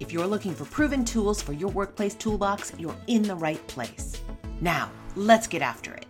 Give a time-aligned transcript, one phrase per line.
[0.00, 4.20] If you're looking for proven tools for your workplace toolbox, you're in the right place.
[4.60, 6.06] Now, let's get after it.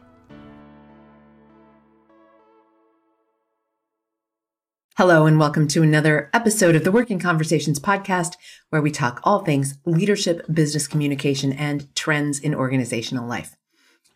[4.98, 8.34] Hello, and welcome to another episode of the Working Conversations podcast,
[8.69, 13.56] where we talk all things leadership, business communication, and trends in organizational life.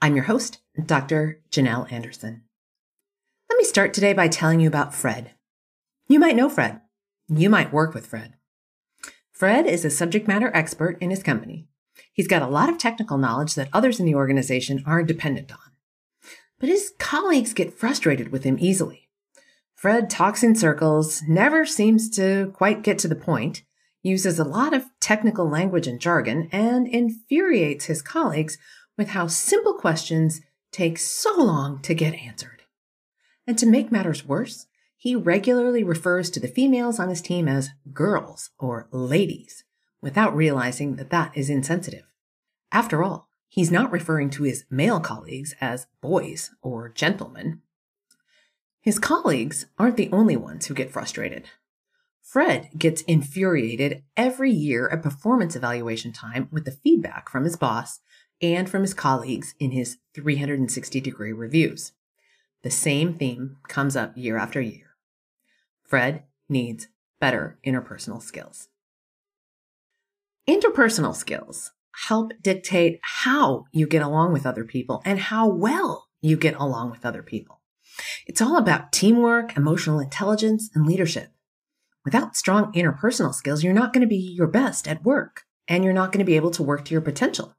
[0.02, 1.40] I'm your host, Dr.
[1.50, 2.42] Janelle Anderson.
[3.48, 5.32] Let me start today by telling you about Fred.
[6.09, 6.82] You might know Fred.
[7.26, 8.34] You might work with Fred.
[9.36, 11.66] Fred is a subject matter expert in his company.
[12.10, 15.59] He's got a lot of technical knowledge that others in the organization are dependent on.
[16.59, 19.10] But his colleagues get frustrated with him easily.
[19.74, 23.62] Fred talks in circles, never seems to quite get to the point,
[24.02, 28.57] uses a lot of technical language and jargon, and infuriates his colleagues
[28.96, 30.40] with how simple questions
[30.73, 32.62] take so long to get answered.
[33.46, 34.66] And to make matters worse,
[35.07, 39.63] he regularly refers to the females on his team as girls or ladies
[40.01, 42.02] without realizing that that is insensitive.
[42.73, 47.60] After all, he's not referring to his male colleagues as boys or gentlemen.
[48.80, 51.45] His colleagues aren't the only ones who get frustrated.
[52.20, 58.01] Fred gets infuriated every year at performance evaluation time with the feedback from his boss
[58.43, 61.93] and from his colleagues in his 360 degree reviews.
[62.65, 64.85] The same theme comes up year after year.
[65.87, 66.88] Fred needs
[67.20, 68.69] better interpersonal skills.
[70.48, 71.72] Interpersonal skills
[72.09, 76.91] help dictate how you get along with other people and how well you get along
[76.91, 77.60] with other people.
[78.26, 81.30] It's all about teamwork, emotional intelligence, and leadership.
[82.04, 85.92] Without strong interpersonal skills, you're not going to be your best at work and you're
[85.92, 87.56] not going to be able to work to your potential.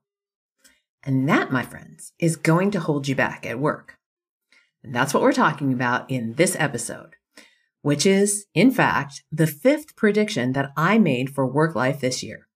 [1.03, 3.97] And that, my friends, is going to hold you back at work.
[4.83, 7.16] And that's what we're talking about in this episode,
[7.87, 12.49] which is, in fact, the fifth prediction that I made for work life this year.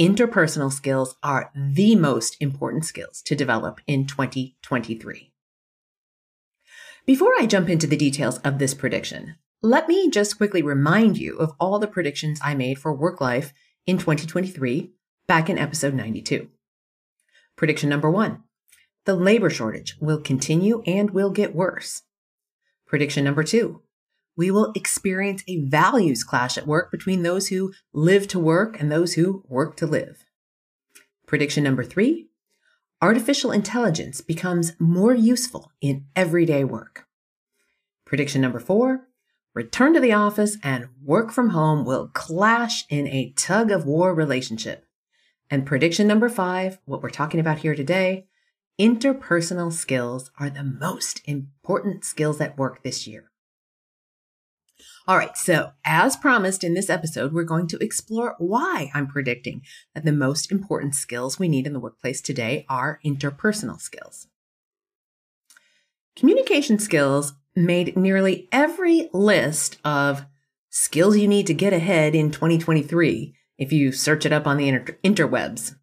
[0.00, 5.32] Interpersonal skills are the most important skills to develop in 2023.
[7.06, 11.36] Before I jump into the details of this prediction, let me just quickly remind you
[11.36, 13.52] of all the predictions I made for work life
[13.86, 14.90] in 2023
[15.28, 16.48] back in episode 92.
[17.54, 18.42] Prediction number one
[19.04, 22.02] the labor shortage will continue and will get worse.
[22.88, 23.82] Prediction number two
[24.38, 28.90] we will experience a values clash at work between those who live to work and
[28.90, 30.24] those who work to live.
[31.26, 32.28] Prediction number three
[33.02, 37.06] artificial intelligence becomes more useful in everyday work.
[38.06, 39.08] Prediction number four
[39.54, 44.14] return to the office and work from home will clash in a tug of war
[44.14, 44.86] relationship.
[45.50, 48.26] And prediction number five, what we're talking about here today,
[48.80, 53.27] interpersonal skills are the most important skills at work this year.
[55.08, 59.62] All right, so as promised in this episode, we're going to explore why I'm predicting
[59.94, 64.26] that the most important skills we need in the workplace today are interpersonal skills.
[66.14, 70.26] Communication skills made nearly every list of
[70.68, 74.68] skills you need to get ahead in 2023 if you search it up on the
[74.68, 75.74] inter- interwebs.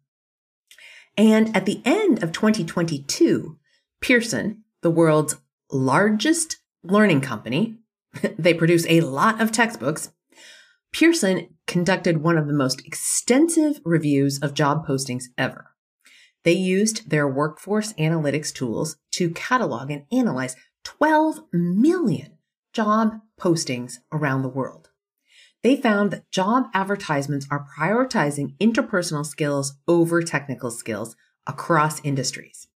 [1.16, 3.58] And at the end of 2022,
[4.00, 5.34] Pearson, the world's
[5.72, 7.80] largest learning company,
[8.38, 10.10] they produce a lot of textbooks.
[10.92, 15.72] Pearson conducted one of the most extensive reviews of job postings ever.
[16.44, 22.38] They used their workforce analytics tools to catalog and analyze 12 million
[22.72, 24.90] job postings around the world.
[25.62, 31.16] They found that job advertisements are prioritizing interpersonal skills over technical skills
[31.46, 32.68] across industries.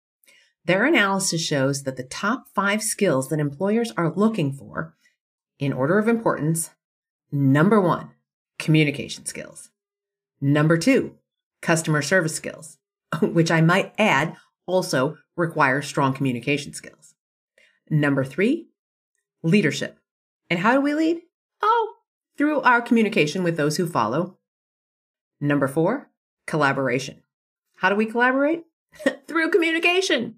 [0.65, 4.97] Their analysis shows that the top five skills that employers are looking for
[5.61, 6.71] in order of importance
[7.31, 8.11] number one,
[8.59, 9.71] communication skills.
[10.41, 11.15] Number two,
[11.63, 12.79] customer service skills,
[13.23, 14.37] which I might add
[14.67, 17.15] also requires strong communication skills.
[17.89, 18.69] Number three,
[19.43, 19.99] leadership.
[20.49, 21.21] And how do we lead?
[21.63, 21.95] Oh,
[22.37, 24.39] through our communication with those who follow.
[25.41, 26.11] Number four,
[26.47, 27.23] collaboration.
[27.77, 28.65] How do we collaborate?
[29.29, 30.37] through communication.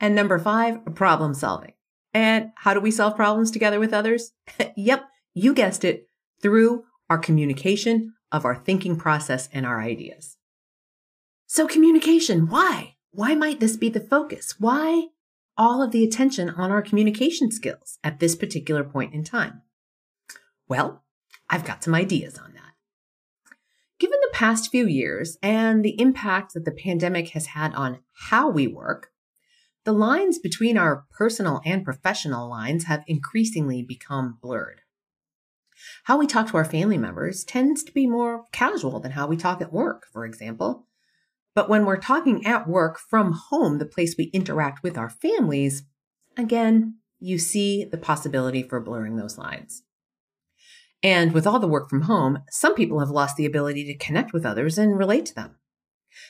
[0.00, 1.72] And number five, problem solving.
[2.16, 4.32] And how do we solve problems together with others?
[4.74, 5.04] yep,
[5.34, 6.08] you guessed it,
[6.40, 10.38] through our communication of our thinking process and our ideas.
[11.46, 12.94] So communication, why?
[13.10, 14.54] Why might this be the focus?
[14.58, 15.08] Why
[15.58, 19.60] all of the attention on our communication skills at this particular point in time?
[20.68, 21.04] Well,
[21.50, 22.72] I've got some ideas on that.
[23.98, 27.98] Given the past few years and the impact that the pandemic has had on
[28.30, 29.10] how we work,
[29.86, 34.80] the lines between our personal and professional lines have increasingly become blurred.
[36.04, 39.36] How we talk to our family members tends to be more casual than how we
[39.36, 40.86] talk at work, for example.
[41.54, 45.84] But when we're talking at work from home, the place we interact with our families,
[46.36, 49.84] again, you see the possibility for blurring those lines.
[51.00, 54.32] And with all the work from home, some people have lost the ability to connect
[54.32, 55.56] with others and relate to them.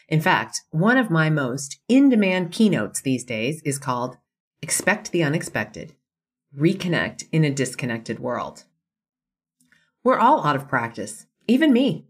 [0.08, 4.18] In fact, one of my most in demand keynotes these days is called
[4.62, 5.94] Expect the Unexpected
[6.56, 8.64] Reconnect in a Disconnected World.
[10.02, 12.06] We're all out of practice, even me.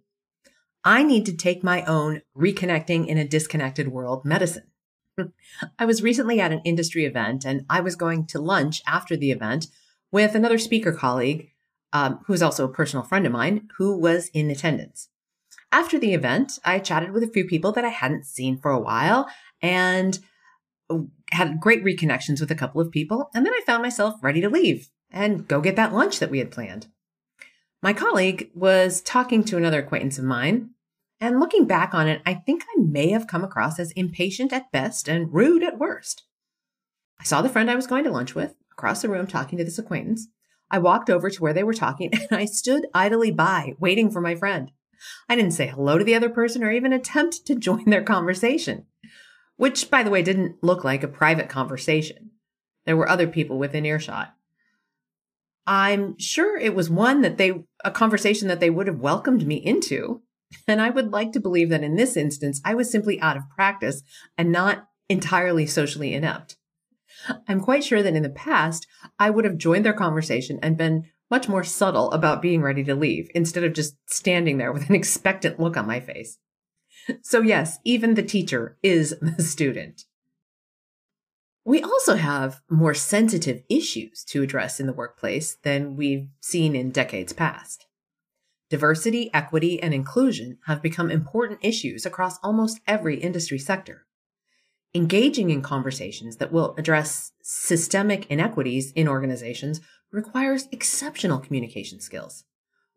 [0.85, 4.71] I need to take my own reconnecting in a disconnected world medicine.
[5.79, 9.33] I was recently at an industry event and I was going to lunch after the
[9.33, 9.67] event
[10.13, 11.51] with another speaker colleague
[11.93, 15.09] um, who is also a personal friend of mine, who was in attendance.
[15.73, 18.81] After the event, I chatted with a few people that I hadn't seen for a
[18.81, 19.29] while
[19.61, 20.19] and
[20.89, 20.99] uh,
[21.33, 23.31] had great reconnections with a couple of people.
[23.35, 26.39] And then I found myself ready to leave and go get that lunch that we
[26.39, 26.87] had planned.
[27.83, 30.71] My colleague was talking to another acquaintance of mine.
[31.21, 34.71] And looking back on it, I think I may have come across as impatient at
[34.71, 36.25] best and rude at worst.
[37.19, 39.65] I saw the friend I was going to lunch with across the room talking to
[39.65, 40.29] this acquaintance.
[40.71, 44.21] I walked over to where they were talking and I stood idly by, waiting for
[44.21, 44.71] my friend.
[45.29, 48.87] I didn't say hello to the other person or even attempt to join their conversation,
[49.57, 52.31] which, by the way, didn't look like a private conversation.
[52.85, 54.35] There were other people within earshot.
[55.67, 59.57] I'm sure it was one that they, a conversation that they would have welcomed me
[59.57, 60.23] into.
[60.69, 63.51] And I would like to believe that in this instance, I was simply out of
[63.51, 64.03] practice
[64.39, 66.57] and not entirely socially inept.
[67.49, 68.87] I'm quite sure that in the past,
[69.19, 72.95] I would have joined their conversation and been much more subtle about being ready to
[72.95, 76.39] leave instead of just standing there with an expectant look on my face.
[77.23, 80.05] So, yes, even the teacher is the student.
[81.65, 86.91] We also have more sensitive issues to address in the workplace than we've seen in
[86.91, 87.87] decades past.
[88.71, 94.07] Diversity, equity, and inclusion have become important issues across almost every industry sector
[94.97, 99.81] engaging in conversations that will address systemic inequities in organizations
[100.13, 102.45] requires exceptional communication skills.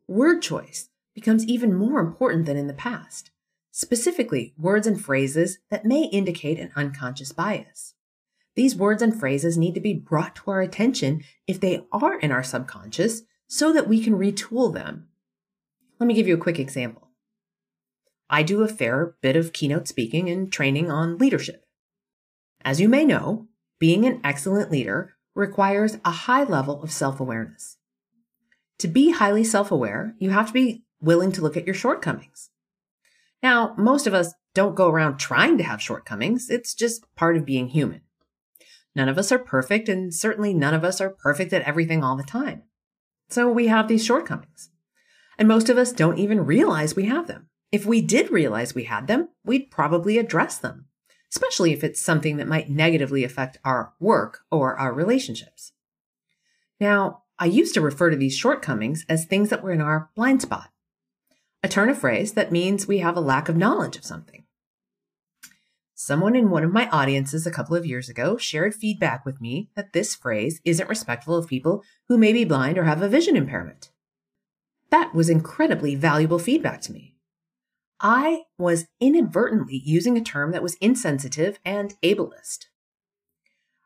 [0.08, 3.32] Word choice becomes even more important than in the past,
[3.72, 7.94] specifically words and phrases that may indicate an unconscious bias.
[8.56, 12.32] These words and phrases need to be brought to our attention if they are in
[12.32, 15.08] our subconscious so that we can retool them.
[16.00, 17.10] Let me give you a quick example.
[18.30, 21.66] I do a fair bit of keynote speaking and training on leadership.
[22.62, 23.48] As you may know,
[23.80, 27.77] being an excellent leader requires a high level of self awareness.
[28.80, 32.50] To be highly self aware, you have to be willing to look at your shortcomings.
[33.41, 37.45] Now, most of us don't go around trying to have shortcomings, it's just part of
[37.45, 38.01] being human.
[38.95, 42.18] None of us are perfect, and certainly none of us are perfect at everything all
[42.18, 42.63] the time.
[43.30, 44.71] So we have these shortcomings.
[45.38, 47.47] And most of us don't even realize we have them.
[47.71, 50.88] If we did realize we had them, we'd probably address them
[51.31, 55.74] especially if it's something that might negatively affect our work or our relationships.
[56.80, 60.42] Now, I used to refer to these shortcomings as things that were in our blind
[60.42, 60.70] spot,
[61.63, 64.46] a turn of phrase that means we have a lack of knowledge of something.
[65.94, 69.70] Someone in one of my audiences a couple of years ago shared feedback with me
[69.75, 73.36] that this phrase isn't respectful of people who may be blind or have a vision
[73.36, 73.89] impairment.
[74.92, 77.15] That was incredibly valuable feedback to me.
[78.01, 82.65] I was inadvertently using a term that was insensitive and ableist.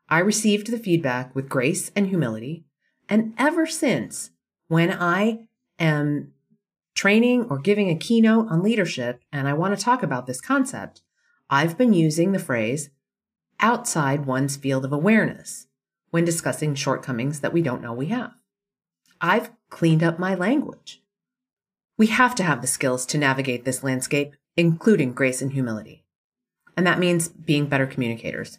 [0.08, 2.64] I received the feedback with grace and humility,
[3.08, 4.30] and ever since,
[4.68, 6.32] when I am
[6.94, 11.02] training or giving a keynote on leadership and I want to talk about this concept,
[11.50, 12.90] I've been using the phrase
[13.60, 15.66] outside one's field of awareness
[16.10, 18.34] when discussing shortcomings that we don't know we have.
[19.20, 21.03] I've cleaned up my language.
[21.96, 26.04] We have to have the skills to navigate this landscape, including grace and humility.
[26.76, 28.58] And that means being better communicators,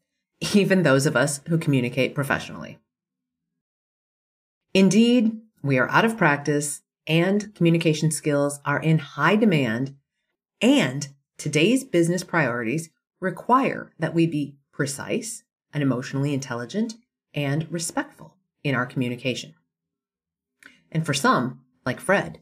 [0.54, 2.78] even those of us who communicate professionally.
[4.74, 9.94] Indeed, we are out of practice and communication skills are in high demand,
[10.60, 16.94] and today's business priorities require that we be precise and emotionally intelligent
[17.32, 19.54] and respectful in our communication.
[20.90, 22.40] And for some, like Fred,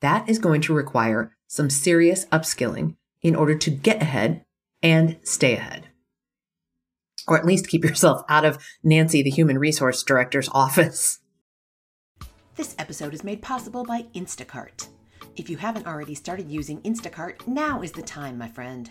[0.00, 4.44] that is going to require some serious upskilling in order to get ahead
[4.82, 5.88] and stay ahead.
[7.26, 11.18] Or at least keep yourself out of Nancy, the human resource director's office.
[12.56, 14.88] This episode is made possible by Instacart.
[15.36, 18.90] If you haven't already started using Instacart, now is the time, my friend.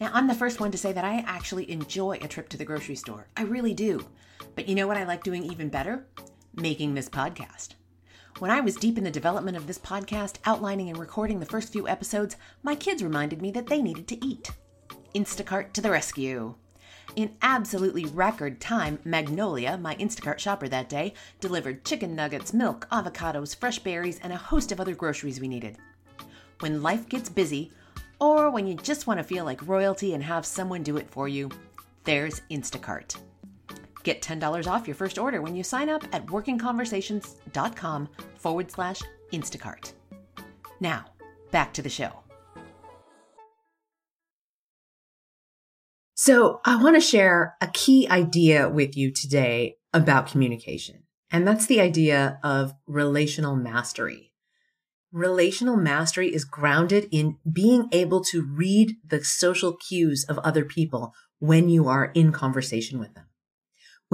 [0.00, 2.64] Now, I'm the first one to say that I actually enjoy a trip to the
[2.64, 3.28] grocery store.
[3.36, 4.06] I really do.
[4.54, 6.06] But you know what I like doing even better?
[6.54, 7.74] Making this podcast.
[8.40, 11.72] When I was deep in the development of this podcast, outlining and recording the first
[11.72, 14.50] few episodes, my kids reminded me that they needed to eat.
[15.14, 16.56] Instacart to the rescue.
[17.14, 23.54] In absolutely record time, Magnolia, my Instacart shopper that day, delivered chicken nuggets, milk, avocados,
[23.54, 25.78] fresh berries, and a host of other groceries we needed.
[26.58, 27.70] When life gets busy,
[28.18, 31.28] or when you just want to feel like royalty and have someone do it for
[31.28, 31.50] you,
[32.02, 33.14] there's Instacart.
[34.04, 39.00] Get $10 off your first order when you sign up at workingconversations.com forward slash
[39.32, 39.94] Instacart.
[40.78, 41.06] Now,
[41.50, 42.12] back to the show.
[46.16, 51.66] So, I want to share a key idea with you today about communication, and that's
[51.66, 54.32] the idea of relational mastery.
[55.12, 61.14] Relational mastery is grounded in being able to read the social cues of other people
[61.40, 63.23] when you are in conversation with them.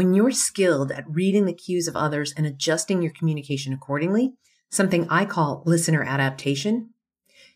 [0.01, 4.33] When you're skilled at reading the cues of others and adjusting your communication accordingly,
[4.71, 6.95] something I call listener adaptation,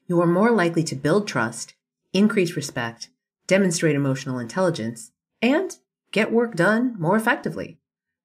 [0.07, 1.73] you are more likely to build trust,
[2.13, 3.09] increase respect,
[3.47, 5.11] demonstrate emotional intelligence,
[5.41, 5.75] and
[6.13, 7.79] get work done more effectively.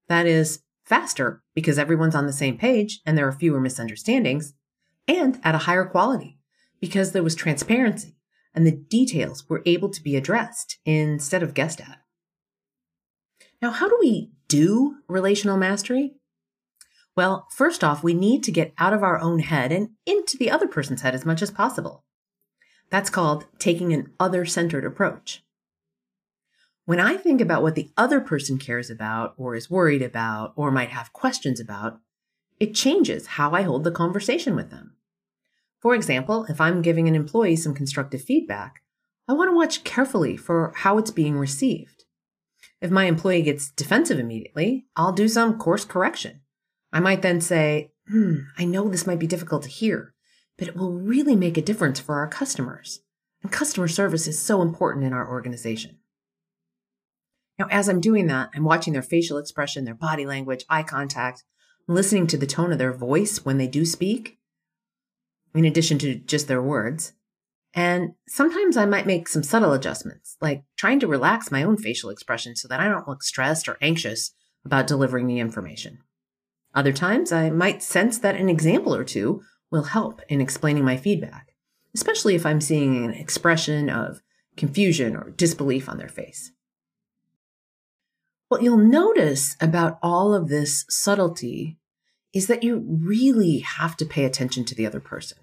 [0.09, 4.53] That is, faster because everyone's on the same page and there are fewer misunderstandings,
[5.07, 6.39] and at a higher quality
[6.81, 8.17] because there was transparency
[8.53, 11.99] and the details were able to be addressed instead of guessed at.
[13.61, 16.15] Now, how do we do relational mastery?
[17.15, 20.49] Well, first off, we need to get out of our own head and into the
[20.49, 22.05] other person's head as much as possible.
[22.89, 25.43] That's called taking an other centered approach.
[26.85, 30.71] When I think about what the other person cares about, or is worried about, or
[30.71, 31.99] might have questions about,
[32.59, 34.95] it changes how I hold the conversation with them.
[35.81, 38.81] For example, if I'm giving an employee some constructive feedback,
[39.27, 41.98] I want to watch carefully for how it's being received.
[42.81, 46.41] If my employee gets defensive immediately, I'll do some course correction.
[46.93, 50.13] I might then say, hmm, I know this might be difficult to hear,
[50.57, 53.01] but it will really make a difference for our customers.
[53.43, 55.97] And customer service is so important in our organization.
[57.57, 61.43] Now, as I'm doing that, I'm watching their facial expression, their body language, eye contact,
[61.87, 64.39] listening to the tone of their voice when they do speak,
[65.53, 67.13] in addition to just their words.
[67.73, 72.09] And sometimes I might make some subtle adjustments, like trying to relax my own facial
[72.09, 74.31] expression so that I don't look stressed or anxious
[74.65, 75.99] about delivering the information.
[76.73, 80.97] Other times I might sense that an example or two will help in explaining my
[80.97, 81.53] feedback,
[81.93, 84.21] especially if I'm seeing an expression of
[84.57, 86.51] confusion or disbelief on their face.
[88.49, 91.77] What you'll notice about all of this subtlety
[92.33, 95.37] is that you really have to pay attention to the other person.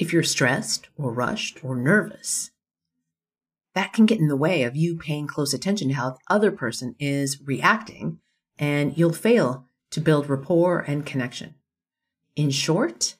[0.00, 2.52] If you're stressed or rushed or nervous,
[3.74, 6.50] that can get in the way of you paying close attention to how the other
[6.50, 8.18] person is reacting,
[8.58, 11.54] and you'll fail to build rapport and connection.
[12.34, 13.16] In short,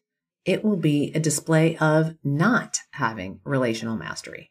[0.46, 4.50] it will be a display of not having relational mastery.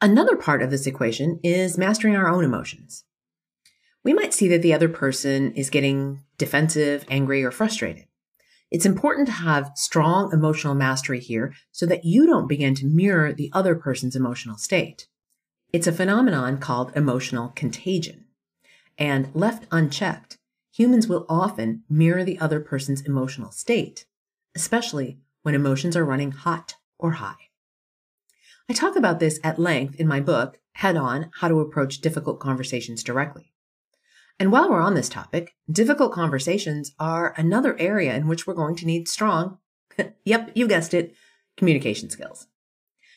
[0.00, 3.04] Another part of this equation is mastering our own emotions.
[4.02, 8.06] We might see that the other person is getting defensive, angry, or frustrated.
[8.72, 13.30] It's important to have strong emotional mastery here so that you don't begin to mirror
[13.30, 15.08] the other person's emotional state.
[15.74, 18.24] It's a phenomenon called emotional contagion.
[18.96, 20.38] And left unchecked,
[20.74, 24.06] humans will often mirror the other person's emotional state,
[24.54, 27.50] especially when emotions are running hot or high.
[28.70, 32.40] I talk about this at length in my book, Head On How to Approach Difficult
[32.40, 33.51] Conversations Directly.
[34.38, 38.76] And while we're on this topic, difficult conversations are another area in which we're going
[38.76, 39.58] to need strong,
[40.24, 41.14] yep, you guessed it,
[41.56, 42.46] communication skills.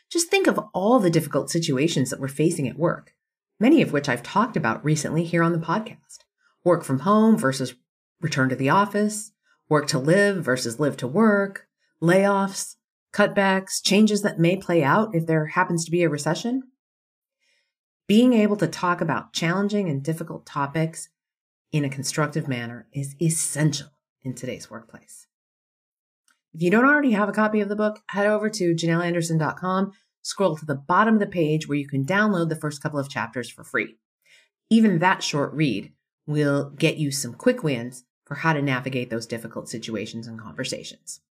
[0.09, 3.13] Just think of all the difficult situations that we're facing at work,
[3.59, 6.19] many of which I've talked about recently here on the podcast.
[6.63, 7.75] Work from home versus
[8.21, 9.31] return to the office,
[9.67, 11.67] work to live versus live to work,
[12.01, 12.75] layoffs,
[13.13, 16.63] cutbacks, changes that may play out if there happens to be a recession.
[18.07, 21.09] Being able to talk about challenging and difficult topics
[21.71, 23.87] in a constructive manner is essential
[24.21, 25.25] in today's workplace.
[26.53, 30.55] If you don't already have a copy of the book, head over to janelleanderson.com, scroll
[30.55, 33.49] to the bottom of the page where you can download the first couple of chapters
[33.49, 33.97] for free.
[34.69, 35.91] Even that short read
[36.27, 41.21] will get you some quick wins for how to navigate those difficult situations and conversations.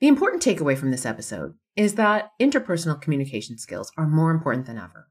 [0.00, 4.78] The important takeaway from this episode is that interpersonal communication skills are more important than
[4.78, 5.08] ever.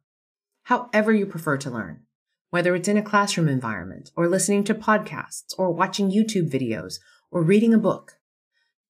[0.63, 2.05] However, you prefer to learn,
[2.49, 6.95] whether it's in a classroom environment or listening to podcasts or watching YouTube videos
[7.29, 8.13] or reading a book,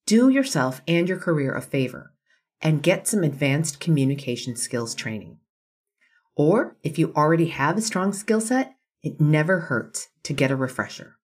[0.05, 2.13] do yourself and your career a favor
[2.61, 5.37] and get some advanced communication skills training.
[6.37, 10.55] Or if you already have a strong skill set, it never hurts to get a
[10.55, 11.17] refresher.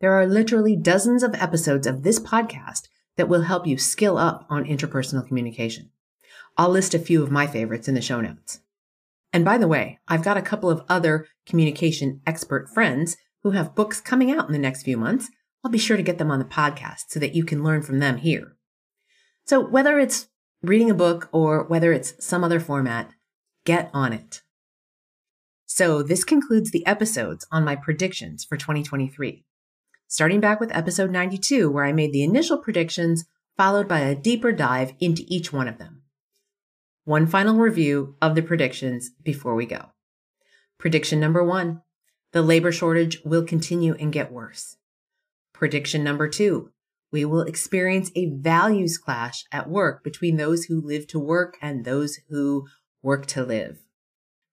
[0.00, 4.46] There are literally dozens of episodes of this podcast that will help you skill up
[4.48, 5.90] on interpersonal communication.
[6.56, 8.60] I'll list a few of my favorites in the show notes.
[9.32, 13.74] And by the way, I've got a couple of other communication expert friends who have
[13.74, 15.30] books coming out in the next few months.
[15.64, 17.98] I'll be sure to get them on the podcast so that you can learn from
[17.98, 18.56] them here.
[19.46, 20.28] So whether it's
[20.62, 23.10] reading a book or whether it's some other format,
[23.64, 24.42] get on it.
[25.66, 29.44] So this concludes the episodes on my predictions for 2023.
[30.12, 33.24] Starting back with episode 92, where I made the initial predictions,
[33.56, 36.02] followed by a deeper dive into each one of them.
[37.04, 39.86] One final review of the predictions before we go.
[40.76, 41.80] Prediction number one,
[42.32, 44.76] the labor shortage will continue and get worse.
[45.54, 46.72] Prediction number two,
[47.10, 51.86] we will experience a values clash at work between those who live to work and
[51.86, 52.66] those who
[53.02, 53.78] work to live.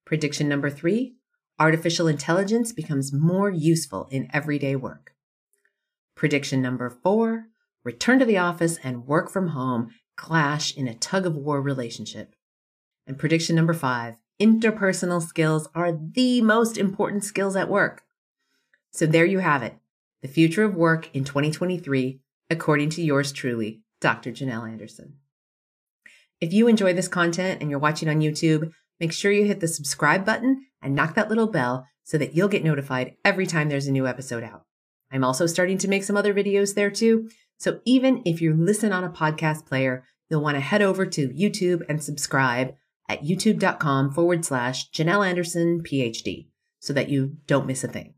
[0.06, 1.16] Prediction number three
[1.58, 5.12] artificial intelligence becomes more useful in everyday work.
[6.20, 7.46] Prediction number four
[7.82, 12.34] return to the office and work from home clash in a tug of war relationship.
[13.06, 18.02] And prediction number five interpersonal skills are the most important skills at work.
[18.92, 19.76] So there you have it
[20.20, 24.30] the future of work in 2023 according to yours truly, Dr.
[24.30, 25.14] Janelle Anderson.
[26.38, 29.68] If you enjoy this content and you're watching on YouTube, make sure you hit the
[29.68, 33.86] subscribe button and knock that little bell so that you'll get notified every time there's
[33.86, 34.66] a new episode out.
[35.10, 37.28] I'm also starting to make some other videos there too.
[37.58, 41.28] So even if you listen on a podcast player, you'll want to head over to
[41.28, 42.74] YouTube and subscribe
[43.08, 48.14] at youtube.com forward slash Janelle Anderson PhD so that you don't miss a thing.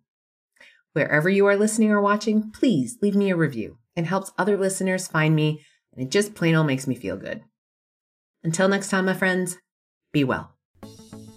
[0.92, 3.78] Wherever you are listening or watching, please leave me a review.
[3.96, 7.42] It helps other listeners find me, and it just plain old makes me feel good.
[8.44, 9.56] Until next time, my friends,
[10.12, 10.51] be well.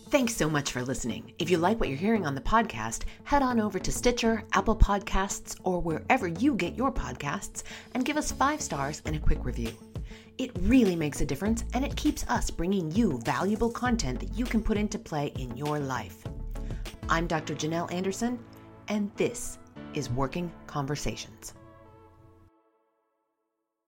[0.09, 1.33] Thanks so much for listening.
[1.39, 4.75] If you like what you're hearing on the podcast, head on over to Stitcher, Apple
[4.75, 7.63] Podcasts, or wherever you get your podcasts
[7.95, 9.71] and give us five stars and a quick review.
[10.37, 14.45] It really makes a difference and it keeps us bringing you valuable content that you
[14.45, 16.23] can put into play in your life.
[17.09, 17.55] I'm Dr.
[17.55, 18.37] Janelle Anderson,
[18.89, 19.57] and this
[19.95, 21.55] is Working Conversations.